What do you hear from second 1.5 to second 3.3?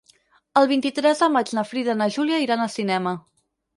na Frida i na Júlia iran al cinema.